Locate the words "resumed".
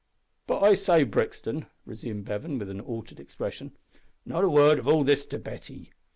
1.85-2.25